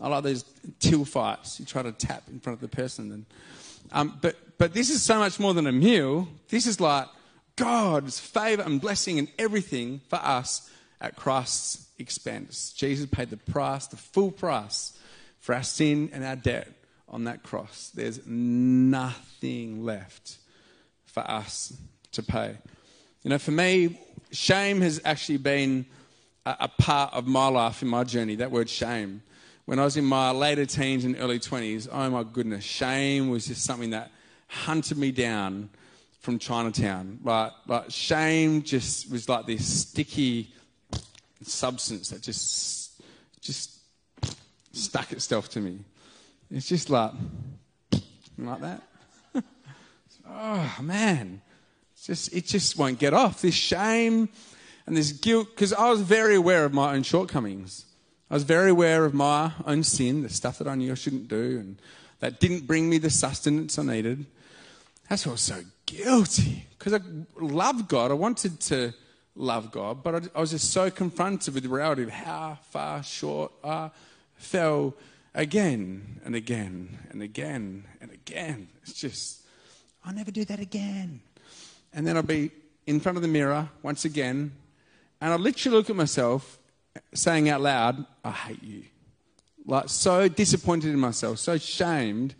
[0.00, 0.46] I like those
[0.80, 1.60] till fights.
[1.60, 3.12] You try to tap in front of the person.
[3.12, 3.26] And,
[3.92, 6.26] um, but, but this is so much more than a meal.
[6.48, 7.08] This is like,
[7.56, 12.72] God's favor and blessing and everything for us at Christ's expense.
[12.72, 14.98] Jesus paid the price, the full price
[15.40, 16.68] for our sin and our debt
[17.06, 17.92] on that cross.
[17.94, 20.38] There's nothing left
[21.04, 21.74] for us
[22.12, 22.56] to pay.
[23.22, 23.98] You know, for me,
[24.30, 25.86] shame has actually been
[26.46, 29.22] a, a part of my life in my journey, that word shame.
[29.64, 33.46] When I was in my later teens and early 20s, oh my goodness, shame was
[33.46, 34.10] just something that
[34.48, 35.70] hunted me down
[36.20, 37.20] from Chinatown.
[37.22, 40.52] Like, like shame just was like this sticky
[41.42, 43.02] substance that just,
[43.40, 43.78] just
[44.72, 45.78] stuck itself to me.
[46.50, 47.12] It's just like,
[48.36, 48.82] like that.
[50.28, 51.40] oh man,
[52.04, 53.42] just it just won't get off.
[53.42, 54.28] This shame
[54.86, 57.86] and this guilt, because I was very aware of my own shortcomings.
[58.30, 61.28] I was very aware of my own sin, the stuff that I knew I shouldn't
[61.28, 61.80] do, and
[62.20, 64.26] that didn't bring me the sustenance I needed.
[65.08, 67.00] That's why I was so guilty because I
[67.38, 68.10] loved God.
[68.10, 68.94] I wanted to
[69.36, 73.02] love God, but I, I, was just so confronted with the reality of how far
[73.02, 73.90] short I
[74.34, 74.94] fell
[75.34, 78.68] again and again and again and again.
[78.82, 79.42] It's just,
[80.04, 81.20] I'll never do that again.
[81.92, 82.50] And then I'll be
[82.86, 84.52] in front of the mirror once again,
[85.20, 86.58] and I'll literally look at myself
[87.14, 88.82] saying out loud, I hate you.
[89.64, 92.34] Like, so disappointed in myself, so shamed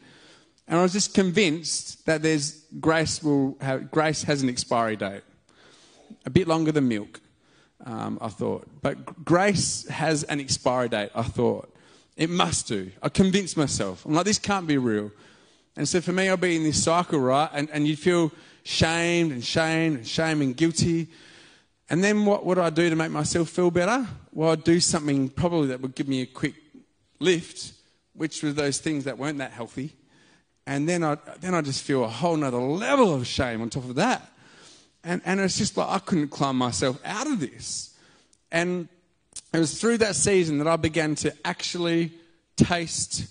[0.68, 5.22] and I was just convinced that there's grace will have, grace has an expiry date,
[6.24, 7.20] a bit longer than milk.
[7.84, 11.10] Um, I thought, but grace has an expiry date.
[11.14, 11.74] I thought
[12.16, 12.92] it must do.
[13.02, 14.06] I convinced myself.
[14.06, 15.10] I'm like, this can't be real.
[15.76, 17.50] And so for me, I'll be in this cycle, right?
[17.52, 18.30] And, and you'd feel
[18.64, 21.08] shamed and shamed and shame and guilty.
[21.90, 24.06] And then what would I do to make myself feel better?
[24.32, 26.54] Well, I'd do something probably that would give me a quick
[27.20, 27.72] lift,
[28.14, 29.92] which were those things that weren't that healthy.
[30.66, 33.84] And then I, then I just feel a whole nother level of shame on top
[33.84, 34.32] of that.
[35.04, 37.96] And, and it's just like I couldn't climb myself out of this.
[38.52, 38.88] And
[39.52, 42.12] it was through that season that I began to actually
[42.56, 43.26] taste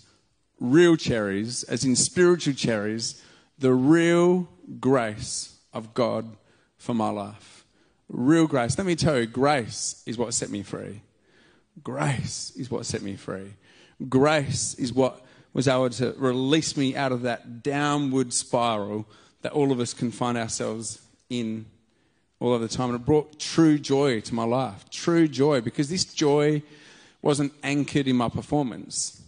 [0.59, 3.23] real cherries, as in spiritual cherries,
[3.61, 6.35] the real grace of God
[6.77, 7.63] for my life.
[8.09, 8.77] Real grace.
[8.77, 11.01] Let me tell you, grace is what set me free.
[11.83, 13.53] Grace is what set me free.
[14.09, 19.05] Grace is what was able to release me out of that downward spiral
[19.43, 21.65] that all of us can find ourselves in
[22.39, 22.89] all of the time.
[22.89, 24.89] And it brought true joy to my life.
[24.89, 26.63] True joy, because this joy
[27.21, 29.21] wasn't anchored in my performance.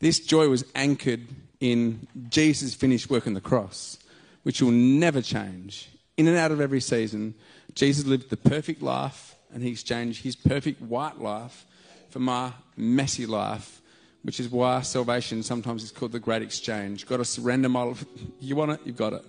[0.00, 1.28] This joy was anchored
[1.60, 3.98] in Jesus' finished work on the cross,
[4.42, 5.88] which will never change.
[6.16, 7.34] In and out of every season,
[7.74, 11.64] Jesus lived the perfect life and he exchanged his perfect white life
[12.10, 13.80] for my messy life
[14.22, 17.06] which is why salvation sometimes is called the great exchange.
[17.06, 18.04] Got to surrender my life.
[18.40, 19.24] You want it, you've got it.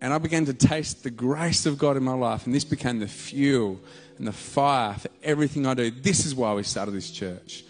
[0.00, 2.98] and I began to taste the grace of God in my life, and this became
[2.98, 3.80] the fuel
[4.18, 5.90] and the fire for everything I do.
[5.90, 7.64] This is why we started this church.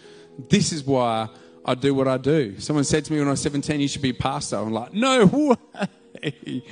[0.49, 1.29] This is why
[1.67, 2.57] I do what I do.
[2.59, 4.55] Someone said to me when I was 17, you should be a pastor.
[4.55, 5.83] I'm like, no way.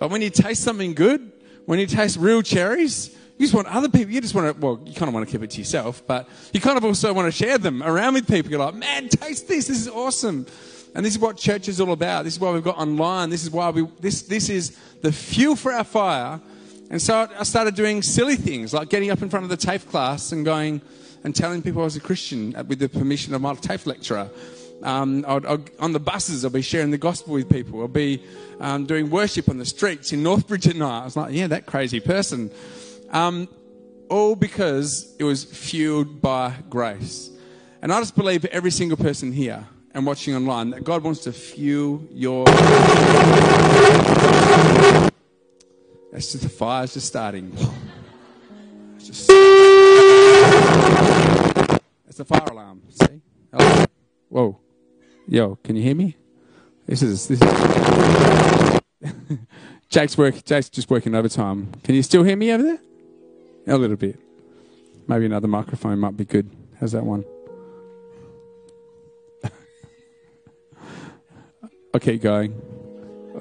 [0.00, 1.32] But when you taste something good,
[1.64, 4.82] when you taste real cherries, you just want other people, you just want to, well,
[4.84, 7.32] you kind of want to keep it to yourself, but you kind of also want
[7.32, 8.50] to share them around with people.
[8.50, 9.68] You're like, man, taste this.
[9.68, 10.46] This is awesome.
[10.94, 12.24] And this is what church is all about.
[12.24, 13.30] This is why we've got online.
[13.30, 16.40] This is why we, this, this is the fuel for our fire.
[16.90, 19.88] And so I started doing silly things like getting up in front of the TAFE
[19.88, 20.82] class and going
[21.24, 24.30] and telling people I was a Christian with the permission of my TAFE lecturer.
[24.82, 27.80] Um, I'd, I'd, on the buses, I'll be sharing the gospel with people.
[27.80, 28.22] I'll be
[28.60, 31.02] um, doing worship on the streets in Northbridge at night.
[31.02, 32.50] I was like, yeah, that crazy person.
[33.10, 33.48] Um,
[34.08, 37.30] all because it was fueled by grace.
[37.80, 41.32] And I just believe every single person here and watching online that God wants to
[41.32, 42.44] fuel your.
[46.12, 47.56] That's just the fire's just starting.
[48.96, 49.41] It's just.
[52.12, 52.82] It's a fire alarm.
[52.90, 53.22] See?
[54.28, 54.60] Whoa.
[55.26, 56.14] Yo, can you hear me?
[56.84, 58.80] This is this is.
[59.88, 60.44] Jake's work.
[60.44, 61.72] Jake's just working overtime.
[61.82, 62.80] Can you still hear me over there?
[63.66, 64.20] A little bit.
[65.08, 66.50] Maybe another microphone might be good.
[66.78, 67.24] How's that one?
[71.98, 72.60] Keep going.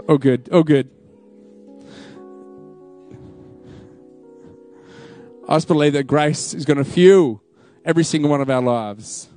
[0.08, 0.48] Oh, good.
[0.50, 0.90] Oh, good.
[5.50, 7.41] I just believe that grace is going to fuel
[7.86, 9.28] every single one of our lives.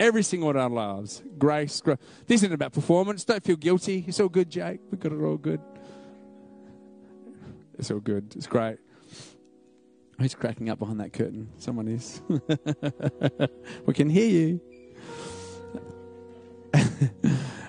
[0.00, 1.22] Every single one of our lives.
[1.38, 1.80] Grace.
[1.80, 1.98] grace.
[2.26, 3.24] This isn't about performance.
[3.24, 4.04] Don't feel guilty.
[4.06, 4.80] It's all good, Jake.
[4.90, 5.60] We've got it all good.
[7.78, 8.32] It's all good.
[8.36, 8.78] It's great.
[10.20, 11.48] Who's cracking up behind that curtain?
[11.58, 12.20] Someone is.
[13.86, 14.60] we can hear you.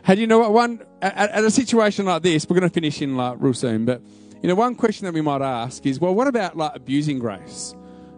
[0.03, 0.51] How do you know what?
[0.51, 3.85] One at, at, a situation like this, we're going to finish in like real soon.
[3.85, 4.01] But
[4.41, 7.75] you know, one question that we might ask is, well, what about like abusing grace?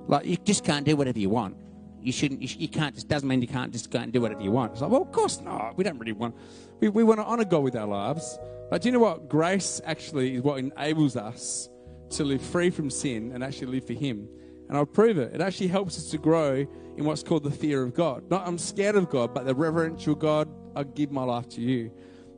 [0.07, 1.57] Like you just can't do whatever you want.
[2.01, 2.41] You shouldn't.
[2.41, 2.95] You, you can't.
[2.95, 4.73] Just doesn't mean you can't just go and do whatever you want.
[4.73, 5.77] It's like, well, of course not.
[5.77, 6.35] We don't really want.
[6.79, 8.39] We we want to honor God with our lives.
[8.69, 9.29] But do you know what?
[9.29, 11.69] Grace actually is what enables us
[12.11, 14.27] to live free from sin and actually live for Him.
[14.67, 15.33] And I'll prove it.
[15.33, 16.65] It actually helps us to grow
[16.97, 18.29] in what's called the fear of God.
[18.29, 21.91] Not I'm scared of God, but the reverential God, I give my life to you.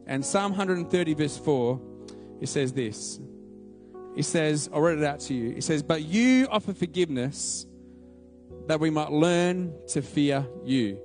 [0.07, 1.79] And Psalm 130, verse 4,
[2.41, 3.19] it says this.
[4.15, 5.51] It says, I'll read it out to you.
[5.55, 7.65] It says, But you offer forgiveness
[8.67, 10.99] that we might learn to fear you.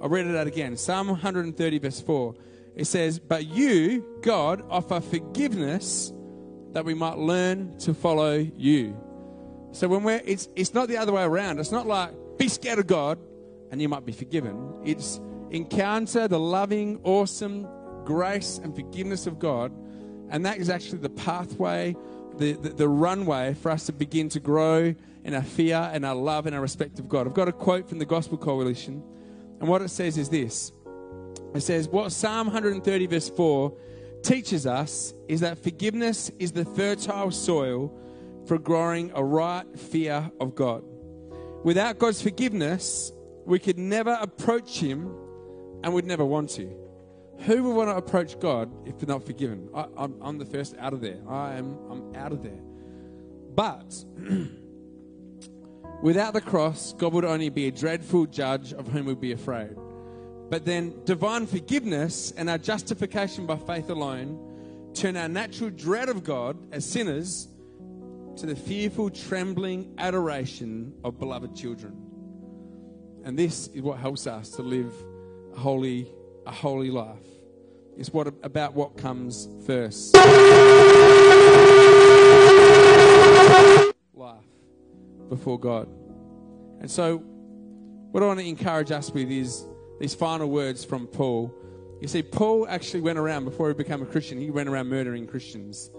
[0.00, 0.76] I'll read it out again.
[0.76, 2.34] Psalm 130, verse 4.
[2.74, 6.12] It says, But you, God, offer forgiveness
[6.72, 8.96] that we might learn to follow you.
[9.72, 11.58] So when we're, it's, it's not the other way around.
[11.58, 13.18] It's not like, be scared of God
[13.70, 14.74] and you might be forgiven.
[14.84, 17.66] It's encounter the loving, awesome
[18.04, 19.72] grace and forgiveness of God.
[20.30, 21.94] And that is actually the pathway,
[22.38, 26.14] the, the, the runway for us to begin to grow in our fear and our
[26.14, 27.26] love and our respect of God.
[27.26, 29.02] I've got a quote from the Gospel Coalition.
[29.60, 30.72] And what it says is this
[31.54, 33.76] it says, What Psalm 130, verse 4
[34.22, 37.96] teaches us is that forgiveness is the fertile soil
[38.46, 40.82] for growing a right fear of God.
[41.64, 43.12] Without God's forgiveness,
[43.44, 45.14] we could never approach Him
[45.84, 46.81] and would never want to.
[47.40, 49.68] Who would want to approach God if they're not forgiven?
[49.74, 51.18] I, am the first out of there.
[51.28, 52.60] I am I'm out of there.
[53.54, 54.04] But
[56.02, 59.76] without the cross, God would only be a dreadful judge of whom we'd be afraid.
[60.50, 64.38] But then divine forgiveness and our justification by faith alone
[64.94, 67.48] turn our natural dread of God as sinners
[68.36, 71.96] to the fearful, trembling adoration of beloved children.
[73.24, 74.92] And this is what helps us to live
[75.56, 76.12] holy,
[76.46, 77.18] a holy life.
[77.96, 80.14] It's what about what comes first.
[84.14, 84.44] Life
[85.28, 85.88] before God.
[86.80, 89.64] And so what I want to encourage us with is
[90.00, 91.54] these final words from Paul.
[92.00, 95.26] You see, Paul actually went around before he became a Christian, he went around murdering
[95.26, 95.90] Christians.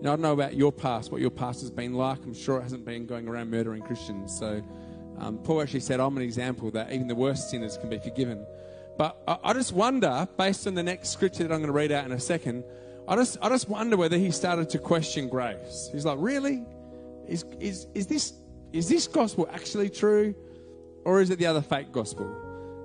[0.00, 2.18] I don't know about your past, what your past has been like.
[2.24, 4.36] I'm sure it hasn't been going around murdering Christians.
[4.36, 4.60] So
[5.18, 8.44] um, Paul actually said, I'm an example that even the worst sinners can be forgiven.
[8.98, 11.92] But I, I just wonder, based on the next scripture that I'm going to read
[11.92, 12.64] out in a second,
[13.08, 15.88] I just, I just wonder whether he started to question grace.
[15.92, 16.64] He's like, really?
[17.26, 18.34] Is, is, is, this,
[18.72, 20.34] is this gospel actually true?
[21.04, 22.30] Or is it the other fake gospel?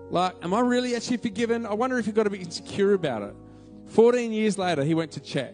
[0.09, 1.65] Like, am I really actually forgiven?
[1.65, 3.35] I wonder if you've got to be insecure about it.
[3.87, 5.53] 14 years later, he went to check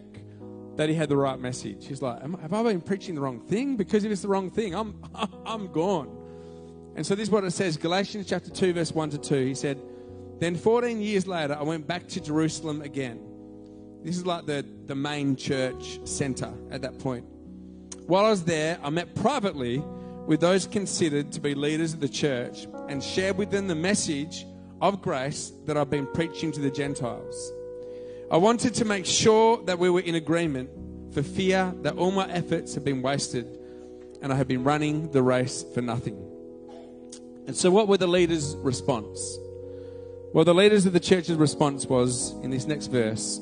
[0.76, 1.86] that he had the right message.
[1.86, 3.76] He's like, Have I been preaching the wrong thing?
[3.76, 5.00] Because if it's the wrong thing, I'm,
[5.46, 6.16] I'm gone.
[6.96, 9.44] And so this is what it says Galatians chapter 2, verse 1 to 2.
[9.44, 9.80] He said,
[10.38, 13.20] Then 14 years later, I went back to Jerusalem again.
[14.02, 17.24] This is like the, the main church center at that point.
[18.06, 19.78] While I was there, I met privately
[20.26, 24.46] with those considered to be leaders of the church and shared with them the message
[24.80, 27.52] of grace that I've been preaching to the Gentiles.
[28.30, 30.68] I wanted to make sure that we were in agreement
[31.12, 33.58] for fear that all my efforts have been wasted
[34.20, 36.16] and I have been running the race for nothing.
[37.46, 39.38] And so, what were the leaders' response?
[40.34, 43.40] Well, the leaders of the church's response was in this next verse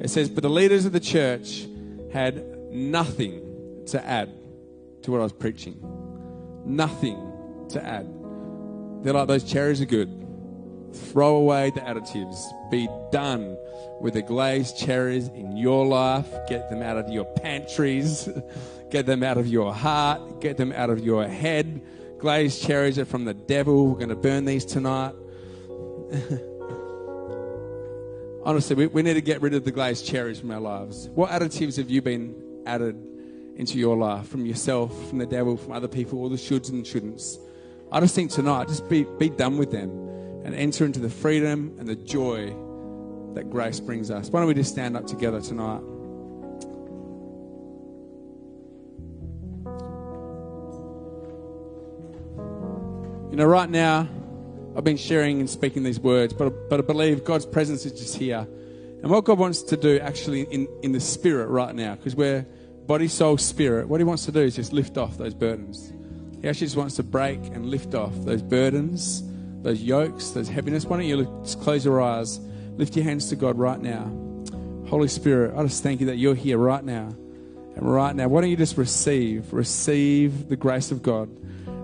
[0.00, 1.66] it says, But the leaders of the church
[2.12, 4.30] had nothing to add
[5.02, 5.78] to what I was preaching.
[6.66, 7.16] Nothing
[7.70, 8.06] to add.
[9.02, 10.26] They're like, those cherries are good.
[11.12, 12.36] Throw away the additives.
[12.70, 13.56] Be done
[14.00, 16.28] with the glazed cherries in your life.
[16.48, 18.28] Get them out of your pantries.
[18.90, 20.40] Get them out of your heart.
[20.40, 21.80] Get them out of your head.
[22.18, 23.88] Glazed cherries are from the devil.
[23.88, 25.14] We're going to burn these tonight.
[28.44, 31.08] Honestly, we, we need to get rid of the glazed cherries from our lives.
[31.08, 32.94] What additives have you been added
[33.56, 36.84] into your life from yourself, from the devil, from other people, all the shoulds and
[36.84, 37.38] shouldn'ts?
[37.90, 39.90] I just think tonight, just be, be done with them
[40.44, 42.54] and enter into the freedom and the joy
[43.34, 44.30] that grace brings us.
[44.30, 45.80] Why don't we just stand up together tonight?
[53.30, 54.08] You know, right now,
[54.76, 58.16] I've been sharing and speaking these words, but, but I believe God's presence is just
[58.16, 58.46] here.
[59.02, 62.46] And what God wants to do actually in, in the spirit right now, because we're
[62.86, 65.92] body, soul, spirit, what He wants to do is just lift off those burdens.
[66.40, 69.22] He actually just wants to break and lift off those burdens,
[69.62, 70.84] those yokes, those heaviness.
[70.84, 72.40] Why don't you just close your eyes,
[72.76, 74.10] lift your hands to God right now.
[74.88, 77.14] Holy Spirit, I just thank you that you're here right now.
[77.76, 81.28] And right now, why don't you just receive, receive the grace of God.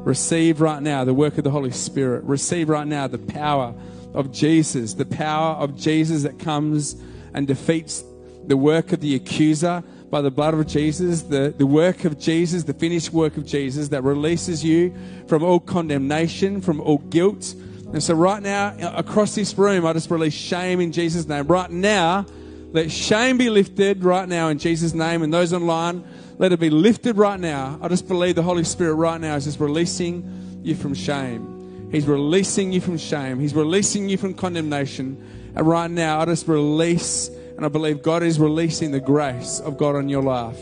[0.05, 2.25] Receive right now the work of the Holy Spirit.
[2.25, 3.75] Receive right now the power
[4.15, 6.97] of Jesus, the power of Jesus that comes
[7.35, 8.03] and defeats
[8.47, 12.65] the work of the accuser by the blood of Jesus, the, the work of Jesus,
[12.65, 14.93] the finished work of Jesus that releases you
[15.29, 17.55] from all condemnation, from all guilt.
[17.93, 21.47] And so, right now, across this room, I just release shame in Jesus' name.
[21.47, 22.27] Right now,
[22.73, 25.23] let shame be lifted right now in Jesus' name.
[25.23, 26.05] And those online,
[26.41, 27.79] let it be lifted right now.
[27.83, 31.91] I just believe the Holy Spirit right now is just releasing you from shame.
[31.93, 33.39] He's releasing you from shame.
[33.39, 35.53] He's releasing you from condemnation.
[35.55, 39.77] And right now, I just release, and I believe God is releasing the grace of
[39.77, 40.57] God on your life.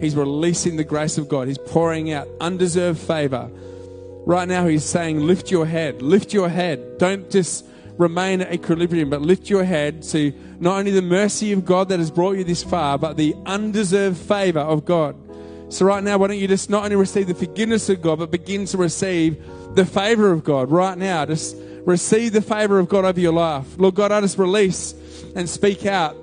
[0.00, 1.48] He's releasing the grace of God.
[1.48, 3.50] He's pouring out undeserved favor.
[4.26, 6.98] Right now, He's saying, Lift your head, lift your head.
[6.98, 7.64] Don't just
[7.96, 10.30] remain at equilibrium, but lift your head to
[10.60, 14.18] not only the mercy of God that has brought you this far, but the undeserved
[14.18, 15.16] favor of God.
[15.72, 18.30] So, right now, why don't you just not only receive the forgiveness of God, but
[18.30, 19.42] begin to receive
[19.74, 21.24] the favor of God right now?
[21.24, 21.56] Just
[21.86, 23.64] receive the favor of God over your life.
[23.78, 24.94] Lord God, I just release
[25.34, 26.14] and speak out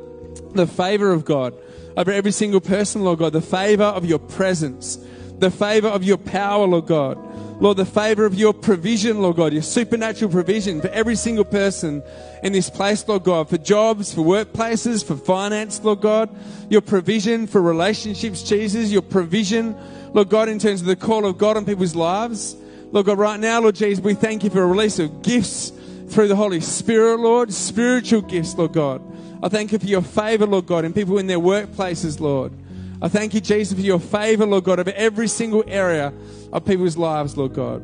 [0.53, 1.55] the favor of God
[1.97, 4.99] over every single person, Lord God, the favor of your presence,
[5.39, 7.17] the favor of your power, Lord God.
[7.59, 12.01] Lord, the favor of your provision, Lord God, your supernatural provision for every single person
[12.41, 16.29] in this place, Lord God, for jobs, for workplaces, for finance, Lord God,
[16.69, 19.75] your provision for relationships, Jesus, your provision,
[20.13, 22.55] Lord God, in terms of the call of God on people's lives.
[22.93, 25.73] Lord God, right now, Lord Jesus, we thank you for a release of gifts
[26.07, 29.01] through the Holy Spirit, Lord, spiritual gifts, Lord God.
[29.43, 32.53] I thank you for your favor, Lord God, in people in their workplaces, Lord.
[33.01, 36.13] I thank you, Jesus, for your favor, Lord God, over every single area
[36.51, 37.81] of people's lives, Lord God.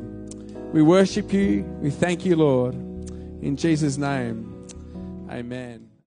[0.74, 1.62] We worship you.
[1.80, 2.74] We thank you, Lord.
[2.74, 4.66] In Jesus' name,
[5.30, 5.85] amen.